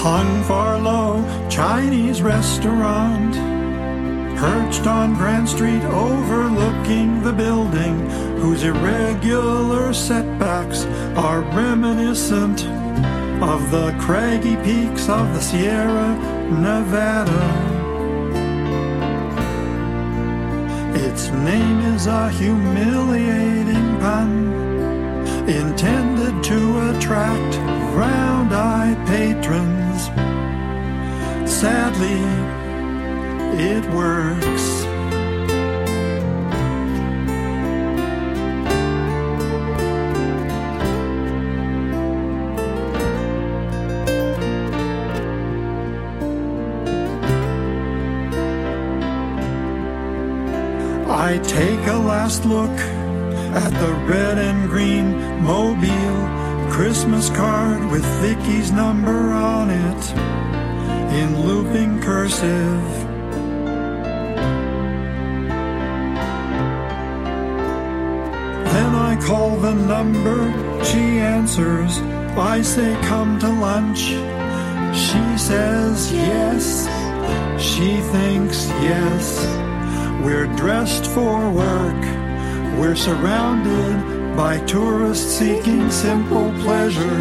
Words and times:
hung 0.00 0.42
far 0.44 0.78
low 0.80 1.22
Chinese 1.50 2.22
restaurant 2.22 3.34
perched 4.38 4.86
on 4.86 5.12
Grand 5.14 5.46
Street 5.46 5.82
overlooking 5.82 7.22
the 7.22 7.34
building 7.34 8.08
whose 8.40 8.62
irregular 8.62 9.92
setbacks 9.92 10.86
are 11.18 11.42
reminiscent 11.52 12.64
of 13.42 13.70
the 13.70 13.94
craggy 14.00 14.56
peaks 14.64 15.10
of 15.10 15.34
the 15.34 15.40
Sierra 15.40 16.16
Nevada. 16.48 17.42
Its 20.94 21.28
name 21.28 21.80
is 21.94 22.06
a 22.06 22.30
humiliating 22.30 23.98
pun 24.00 24.30
intended 25.46 26.09
to 26.50 26.90
attract 26.90 27.54
round-eyed 27.94 28.98
patrons. 29.06 30.06
Sadly, 31.48 32.22
it 33.56 33.84
works. 33.94 34.66
I 51.08 51.38
take 51.44 51.86
a 51.86 51.96
last 51.96 52.44
look 52.44 52.99
at 53.54 53.72
the 53.72 53.92
red 54.06 54.38
and 54.38 54.68
green 54.68 55.42
mobile 55.42 56.70
Christmas 56.70 57.28
card 57.30 57.90
with 57.90 58.04
Vicky's 58.22 58.70
number 58.70 59.32
on 59.32 59.70
it 59.70 60.12
in 61.12 61.44
looping 61.44 62.00
cursive. 62.00 62.84
Then 68.72 68.94
I 68.94 69.20
call 69.26 69.56
the 69.56 69.74
number, 69.74 70.84
she 70.84 71.18
answers. 71.18 71.98
I 72.38 72.62
say, 72.62 72.94
come 73.02 73.40
to 73.40 73.48
lunch. 73.48 74.00
She 74.96 75.38
says 75.38 76.12
yes. 76.12 76.86
She 77.60 77.96
thinks 77.96 78.68
yes. 78.80 79.44
We're 80.24 80.46
dressed 80.56 81.06
for 81.06 81.50
work. 81.50 82.19
We're 82.78 82.96
surrounded 82.96 84.36
by 84.36 84.58
tourists 84.66 85.38
seeking 85.38 85.90
simple 85.90 86.52
pleasure. 86.60 87.18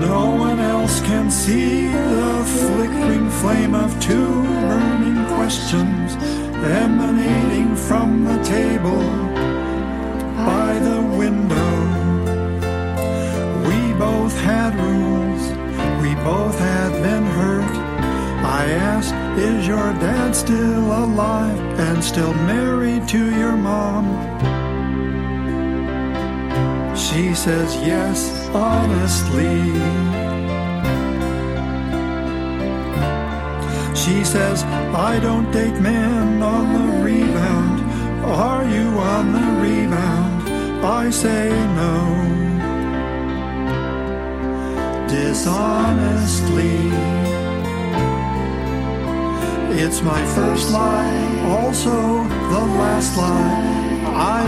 No 0.00 0.34
one 0.36 0.58
else 0.60 1.00
can 1.00 1.30
see 1.30 1.88
the 1.88 2.44
flickering 2.58 3.28
flame 3.30 3.74
of 3.74 3.90
two 4.00 4.42
burning 4.68 5.24
questions 5.36 6.16
emanating 6.64 7.76
from 7.76 8.24
the 8.24 8.42
table 8.42 9.25
Is 19.38 19.66
your 19.66 19.92
dad 20.00 20.34
still 20.34 21.04
alive 21.04 21.60
and 21.78 22.02
still 22.02 22.32
married 22.32 23.06
to 23.08 23.38
your 23.38 23.54
mom? 23.54 24.06
She 26.96 27.34
says, 27.34 27.76
Yes, 27.76 28.48
honestly. 28.54 29.74
She 33.94 34.24
says, 34.24 34.64
I 34.94 35.20
don't 35.20 35.50
date 35.50 35.78
men 35.80 36.42
on 36.42 36.72
the 36.72 37.04
rebound. 37.04 37.80
Are 38.24 38.64
you 38.64 38.88
on 39.16 39.32
the 39.32 39.60
rebound? 39.60 40.48
I 40.82 41.10
say 41.10 41.50
no. 41.76 42.24
Dishonestly. 45.08 47.25
It's 49.78 50.00
my 50.00 50.24
first 50.34 50.70
lie, 50.70 51.44
also 51.44 51.90
the 51.92 52.64
last 52.80 53.14
lie. 53.18 54.06
I 54.06 54.45